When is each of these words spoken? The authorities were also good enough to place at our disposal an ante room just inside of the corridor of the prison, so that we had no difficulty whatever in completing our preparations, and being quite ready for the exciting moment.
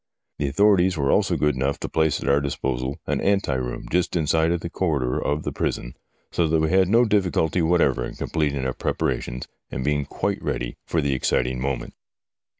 The 0.39 0.47
authorities 0.47 0.97
were 0.97 1.11
also 1.11 1.37
good 1.37 1.53
enough 1.53 1.79
to 1.81 1.87
place 1.87 2.19
at 2.23 2.27
our 2.27 2.41
disposal 2.41 2.99
an 3.05 3.21
ante 3.21 3.51
room 3.53 3.85
just 3.91 4.15
inside 4.15 4.51
of 4.51 4.61
the 4.61 4.69
corridor 4.71 5.23
of 5.23 5.43
the 5.43 5.51
prison, 5.51 5.93
so 6.31 6.47
that 6.47 6.59
we 6.59 6.71
had 6.71 6.87
no 6.87 7.05
difficulty 7.05 7.61
whatever 7.61 8.03
in 8.03 8.15
completing 8.15 8.65
our 8.65 8.73
preparations, 8.73 9.47
and 9.69 9.83
being 9.83 10.05
quite 10.05 10.41
ready 10.41 10.75
for 10.87 11.01
the 11.01 11.13
exciting 11.13 11.61
moment. 11.61 11.93